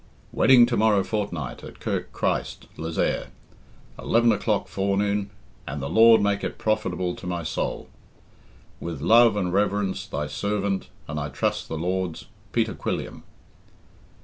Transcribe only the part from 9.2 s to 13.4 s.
and reverence, thy servant, and I trust the Lord's, Peter Quilliam."